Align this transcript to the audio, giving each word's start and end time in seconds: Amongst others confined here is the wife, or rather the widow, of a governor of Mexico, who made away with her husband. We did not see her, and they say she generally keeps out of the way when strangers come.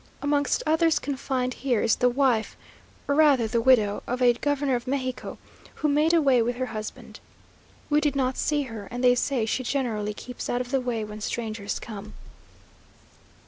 Amongst 0.23 0.63
others 0.65 0.97
confined 0.97 1.53
here 1.53 1.83
is 1.83 1.97
the 1.97 2.09
wife, 2.09 2.57
or 3.07 3.13
rather 3.13 3.47
the 3.47 3.61
widow, 3.61 4.01
of 4.07 4.19
a 4.19 4.33
governor 4.33 4.73
of 4.73 4.87
Mexico, 4.87 5.37
who 5.75 5.87
made 5.87 6.11
away 6.11 6.41
with 6.41 6.55
her 6.55 6.65
husband. 6.65 7.19
We 7.87 8.01
did 8.01 8.15
not 8.15 8.35
see 8.35 8.63
her, 8.63 8.87
and 8.89 9.03
they 9.03 9.13
say 9.13 9.45
she 9.45 9.61
generally 9.63 10.15
keeps 10.15 10.49
out 10.49 10.59
of 10.59 10.71
the 10.71 10.81
way 10.81 11.03
when 11.03 11.21
strangers 11.21 11.77
come. 11.77 12.15